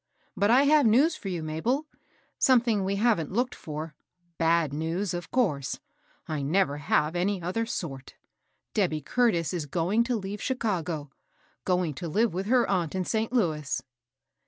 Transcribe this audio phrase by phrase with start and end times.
[0.35, 1.85] But I have news fear you, Mabel,—
[2.39, 3.93] something we haven't looked for,—
[4.39, 5.79] Ja(i news, of course,—
[6.27, 8.15] I never have any other sort.
[8.73, 11.11] Debby Curtis is going to leave Chicago,—
[11.65, 13.31] going to live with her aunt in St.
[13.31, 13.79] Louis."